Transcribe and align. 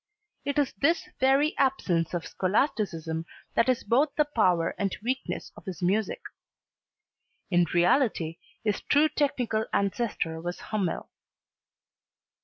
It 0.45 0.57
is 0.57 0.73
this 0.73 1.09
very 1.19 1.55
absence 1.59 2.15
of 2.15 2.25
scholasticism 2.25 3.23
that 3.53 3.69
is 3.69 3.83
both 3.83 4.09
the 4.15 4.25
power 4.25 4.73
and 4.79 4.97
weakness 5.03 5.51
of 5.55 5.65
his 5.65 5.83
music. 5.83 6.23
In 7.51 7.65
reality 7.71 8.39
his 8.63 8.81
true 8.81 9.09
technical 9.09 9.67
ancestor 9.71 10.41
was 10.41 10.59
Hummel. 10.59 11.11